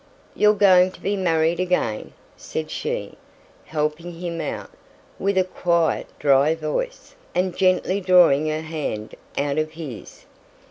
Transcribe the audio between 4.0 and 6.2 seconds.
him out, with a quiet